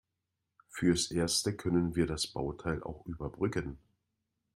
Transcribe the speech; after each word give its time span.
Fürs 0.67 1.11
Erste 1.11 1.55
können 1.55 1.95
wir 1.95 2.07
das 2.07 2.25
Bauteil 2.25 2.81
auch 2.81 3.05
überbrücken. 3.05 3.77